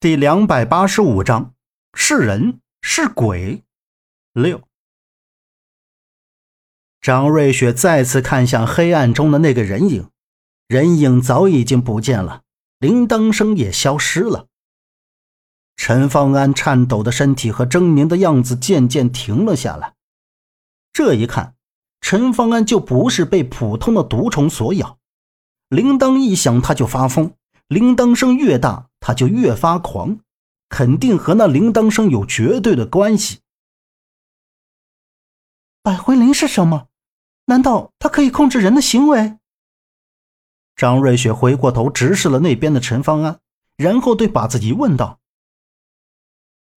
[0.00, 1.52] 第两百八十五章，
[1.92, 3.62] 是人是鬼？
[4.32, 4.62] 六。
[7.02, 10.08] 张瑞雪再次看向黑暗中的那个人影，
[10.66, 12.44] 人影早已经不见了，
[12.78, 14.46] 铃铛声也消失了。
[15.76, 19.96] 陈方安颤抖的身体和狰狞的样子渐渐停了下来。
[20.94, 21.56] 这一看，
[22.00, 24.96] 陈方安就不是被普通的毒虫所咬。
[25.68, 27.34] 铃铛一响，他就发疯。
[27.68, 30.20] 铃铛声越大，他就越发狂，
[30.68, 33.40] 肯定和那铃铛声有绝对的关系。
[35.82, 36.86] 百回铃是什么？
[37.46, 39.36] 难道它可以控制人的行为？
[40.76, 43.40] 张瑞雪回过头，直视了那边的陈方安，
[43.76, 45.18] 然后对靶子疑问道：“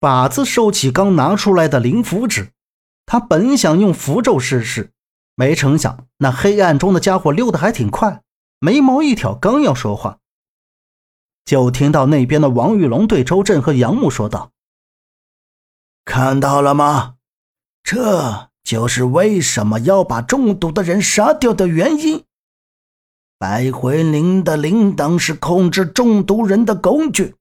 [0.00, 2.52] 靶子收起刚拿出来的灵符纸，
[3.04, 4.90] 他本想用符咒试试，
[5.34, 8.22] 没成想那黑暗中的家伙溜得还挺快，
[8.58, 10.20] 眉毛一挑，刚要说话。”
[11.44, 14.52] 就听到那边的王玉龙对周震和杨木说道
[16.04, 17.16] ：“看到了吗？
[17.82, 22.24] 这就是为什么要把中毒的人杀掉的原因。
[23.38, 27.34] 百魂灵的铃铛是控制中毒人的工具，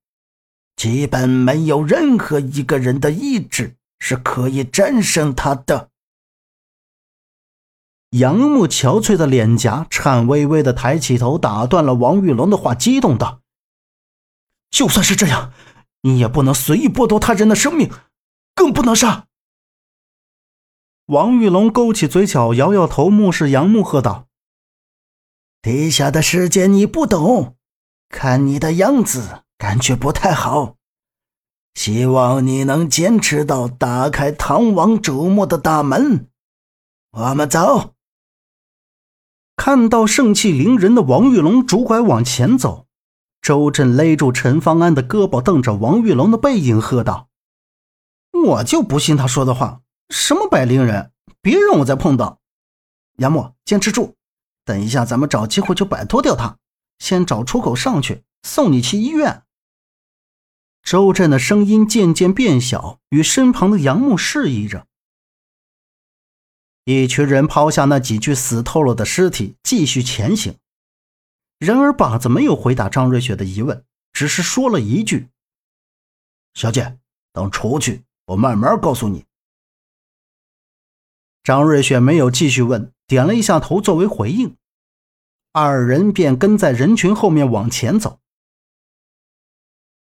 [0.75, 5.89] 基本没有任何一个人的意志是可以战胜他的。”
[8.17, 13.40] 杨木憔悴的脸颊颤巍巍的抬起头，打断了王玉龙的话，激动道。
[14.71, 15.53] 就算是这样，
[16.01, 17.91] 你也不能随意剥夺他人的生命，
[18.55, 19.27] 更不能杀。
[21.07, 24.27] 王玉龙勾起嘴角，摇摇头，目视杨木，喝道
[25.61, 27.57] ：“地下的世界你不懂，
[28.07, 30.77] 看你的样子，感觉不太好。
[31.73, 36.29] 希望你能坚持到打开唐王主墓的大门。
[37.11, 37.93] 我们走。”
[39.57, 42.87] 看到盛气凌人的王玉龙拄拐往前走。
[43.41, 47.27] 周震勒住陈方安的胳膊，瞪着王玉龙的背影，喝道
[48.45, 49.81] ：“我就不信他说的话！
[50.09, 51.11] 什么百灵人，
[51.41, 52.39] 别让我再碰到！
[53.17, 54.15] 杨木，坚持住，
[54.63, 56.57] 等一下咱们找机会就摆脱掉他。
[56.99, 59.43] 先找出口上去，送你去医院。”
[60.83, 64.85] 周震的声音渐渐变小，与身旁的杨木示意着。
[66.85, 70.57] 一群人抛下那几具死透了的尸体，继续前行。
[71.61, 75.29] 然而，靶子没有回答张瑞雪的疑问，只是说了一句
[76.55, 76.97] ：“小姐，
[77.31, 79.25] 等出去，我慢慢告诉你。”
[81.43, 84.57] 张瑞雪没有继续问，点了一下头作为回应。
[85.51, 88.19] 二人便跟在人群后面往前走。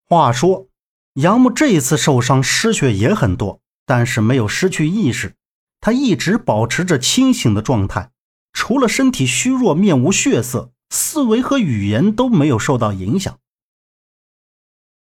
[0.08, 0.66] 话说，
[1.12, 5.36] 杨木这一次受伤，失血也很多，但是没有失去意识，
[5.80, 8.10] 他一直保持着清醒的状态，
[8.52, 10.72] 除了身体虚弱、面无血色。
[10.90, 13.38] 思维和语言都没有受到影响。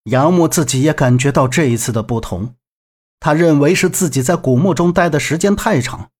[0.04, 2.54] 杨木自己也感觉到这一次的不同，
[3.18, 6.10] 他认为是自己在古墓中待的时间太长，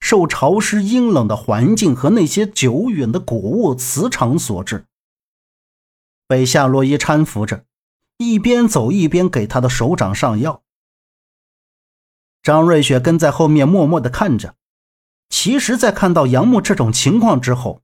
[0.00, 4.86] 受潮湿阴冷的环境和那些久远的古物磁场所致。
[6.28, 7.64] 被夏洛伊搀扶着，
[8.16, 10.62] 一边走一边给他的手掌上药。
[12.42, 14.54] 张瑞雪跟在后面默默的看着。
[15.28, 17.82] 其实，在看到杨木这种情况之后，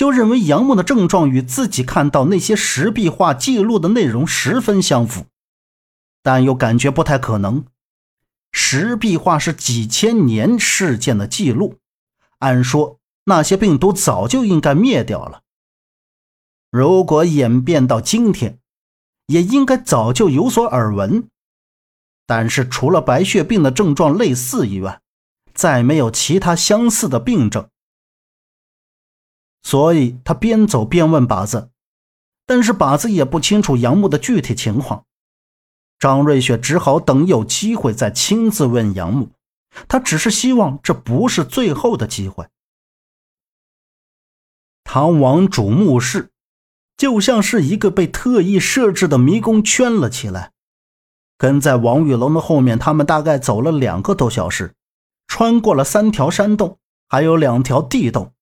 [0.00, 5.26] 就认为杨木的症状与自己看到那些石壁画记录的内容十分相符，
[6.22, 7.66] 但又感觉不太可能。
[8.50, 11.74] 石壁画是几千年事件的记录，
[12.38, 15.42] 按说那些病毒早就应该灭掉了。
[16.70, 18.58] 如果演变到今天，
[19.26, 21.28] 也应该早就有所耳闻。
[22.24, 25.02] 但是除了白血病的症状类似以外，
[25.52, 27.68] 再没有其他相似的病症。
[29.62, 31.70] 所以他边走边问靶子，
[32.46, 35.04] 但是靶子也不清楚杨木的具体情况。
[35.98, 39.30] 张瑞雪只好等有机会再亲自问杨木。
[39.86, 42.48] 他只是希望这不是最后的机会。
[44.82, 46.30] 唐王主墓室
[46.96, 50.50] 就像是一个被特意设置的迷宫，圈了起来。
[51.38, 54.74] 跟在王玉龙的后面，他们大概走了两个多小时，
[55.28, 56.78] 穿过了三条山洞，
[57.08, 58.32] 还有两条地洞。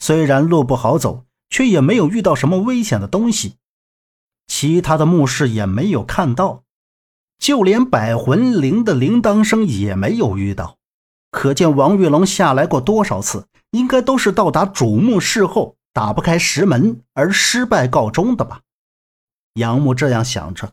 [0.00, 3.54] 虽然路不好走，却也没有遇到什么危险的东西。
[4.48, 6.64] 其他的墓室也没有看到，
[7.38, 10.78] 就连百魂铃的铃铛声也没有遇到。
[11.30, 18.62] 可见王玉龙下来过多少次，应该都是到达主墓室后打不开石门而失败告终的吧？
[19.54, 20.72] 杨木这样想着。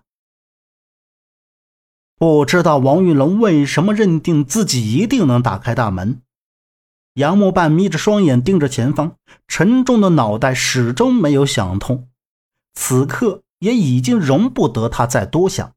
[2.17, 6.21] 不知道王玉龙为什么认定自己一定能打开大门。
[7.17, 9.15] 杨木半眯着双眼盯着前方，
[9.47, 12.07] 沉重的脑袋始终没有想通。
[12.75, 15.73] 此刻也已经容不得他再多想。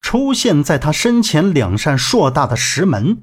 [0.00, 3.22] 出现在他身前两扇硕大的石门，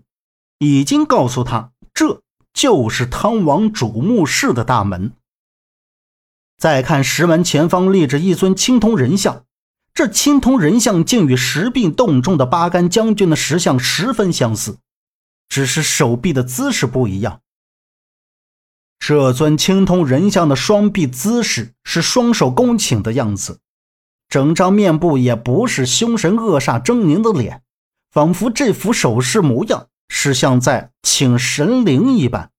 [0.59, 2.21] 已经告诉他这
[2.53, 5.11] 就是汤王主墓室的大门。
[6.57, 9.43] 再看石门前方立着一尊青铜人像，
[9.93, 14.77] 这青铜人像竟与石壁洞中的八杆将军的石像十分相似，
[15.49, 17.41] 只是手臂的姿势不一样。
[18.99, 23.59] 这尊青铜人像的双臂姿势是双手弓请的样子，
[24.29, 27.63] 整张面部也不是凶神恶煞狰狞的脸，
[28.11, 32.51] 仿佛这副手势模样是像在请神灵一般。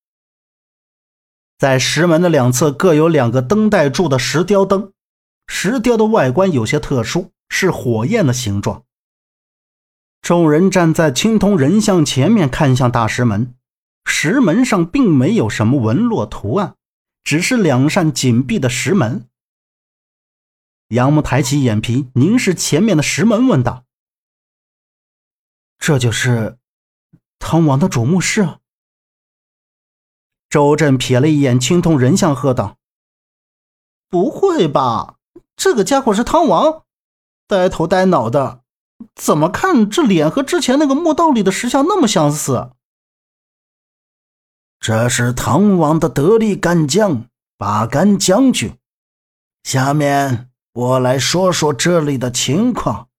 [1.57, 4.91] 在石门的两侧各有两个灯带柱的石雕灯，
[5.47, 8.83] 石雕的外观有些特殊，是火焰的形状。
[10.25, 13.53] 众人站在青铜人像前面，看向大石门。
[14.05, 16.75] 石门上并没有什么纹络图案，
[17.23, 19.29] 只是两扇紧闭的石门。
[20.87, 23.85] 杨木抬起眼皮，凝视前面的石门，问道
[25.77, 26.57] ：“这就是
[27.37, 28.57] 汤王的主墓室？”
[30.49, 32.79] 周震瞥了一眼青铜人像，喝道
[34.09, 35.17] ：“不会吧？
[35.55, 36.85] 这个家伙是汤王？
[37.45, 38.63] 呆头呆脑的，
[39.15, 42.71] 怎么看这脸和之前那个墓道里的石像那么相似？”
[44.79, 47.27] 这是唐王的得力干将
[47.57, 48.77] 八杆将军。
[49.63, 53.09] 下面我来说说这里的情况。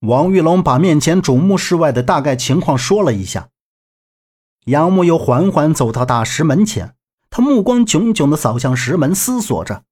[0.00, 3.50] 王玉龙把面前主墓室外的大概情况说了一下。
[4.64, 6.96] 杨木又缓缓走到大石门前，
[7.30, 9.84] 他目光炯炯地扫向石门，思索着：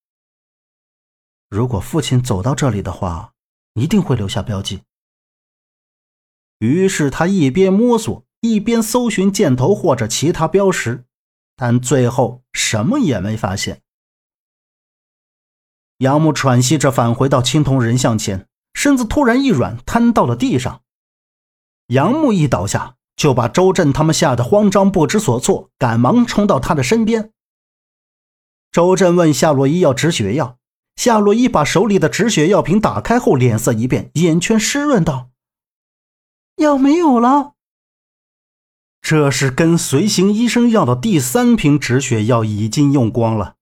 [1.49, 3.35] 如果父亲走到这里的话，
[3.75, 4.83] 一定会留下标记。
[6.59, 11.05] 于是他一边摸索，一边搜寻箭头或者其他标识，
[11.57, 13.83] 但最后什么也没发现。
[15.99, 20.83] 杨木喘息着返回到青铜人像前，身子突然一软，瘫到了地上。
[21.89, 22.97] 杨木一倒下。
[23.19, 27.33] 就把周震他们吓得慌张不知所措，赶忙冲到他的身边。
[28.71, 30.58] 周震问夏洛伊要止血药，
[30.99, 35.31] 夏洛伊把手里的止血药瓶打开后，脸色一变，眼圈湿润道
[36.59, 37.53] ：“药没有了。”
[39.01, 43.55] 这是跟随行医生要的第三瓶止血药已经用光了，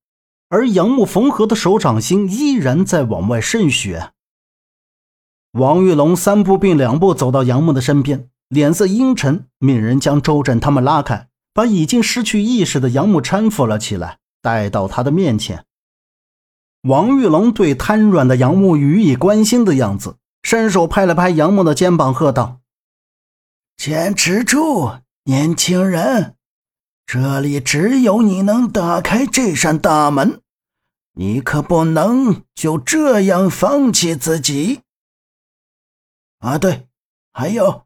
[0.48, 4.12] 而杨木缝合的手掌心依然在往外渗血。
[5.52, 8.30] 王玉龙三步并两步走到杨木的身边。
[8.48, 15.66] 脸色阴沉，命人将周震他们拉开，把已经失去意识的杨木搀扶了起来，带到他的面前。
[16.82, 22.60] 王玉龙对瘫软的杨木予以关心的样子，伸手拍了拍杨木的肩膀，喝道
[23.76, 24.92] ：“坚持住，
[25.24, 26.34] 年轻人，
[27.06, 30.40] 这里只有你能打开这扇大门，
[31.14, 34.80] 你可不能就这样放弃自己。
[36.38, 36.86] 啊，对，
[37.32, 37.82] 还有。”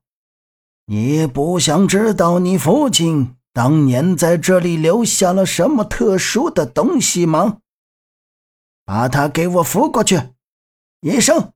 [0.86, 7.58] 你不想知道你父亲当年在这里留下了什么特殊的东西吗？
[8.92, 10.20] 把他给我扶过去，
[11.02, 11.52] 医生，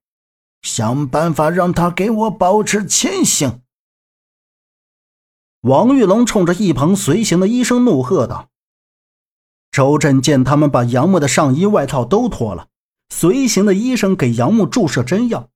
[0.63, 3.61] 想办法让他给我保持清醒。
[5.63, 8.51] 王玉龙冲着一旁随行的医生怒喝道
[9.73, 12.69] ：“周震见他们把杨木的上衣外套都脱了，
[13.09, 15.49] 随行的医生给杨木注射针药。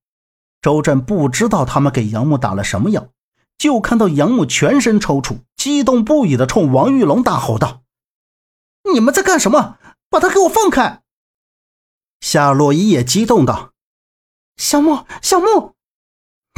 [0.60, 3.10] 周震不知道他们给杨木打了什么药。”
[3.56, 7.82] 就看到杨木全身抽搐，激动不已的冲王玉龙大吼道
[8.92, 9.78] ：“你们在干什么？
[10.10, 11.04] 把他给我放开！”
[12.30, 13.72] 夏洛伊也激动道
[14.58, 15.72] ：“小木，小木，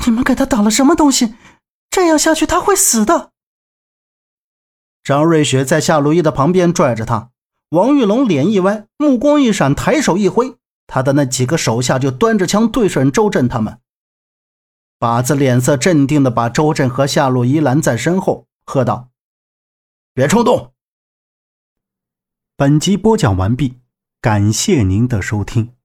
[0.05, 1.37] 你们给他打了什么东西？
[1.89, 3.31] 这样下去他会死的。”
[5.05, 7.31] 张瑞雪在夏洛伊的旁边拽着他，
[7.69, 10.57] 王玉龙脸一歪，目光一闪，抬手一挥，
[10.89, 13.79] 他的那几个手下就端着枪对准周震他们。
[14.99, 19.11] 靶子脸色镇定的把周震和夏洛伊拦在身后，喝道
[20.15, 20.75] ：“别冲动。”
[22.59, 23.79] 本集播讲完毕，
[24.23, 25.80] 感谢您的收听。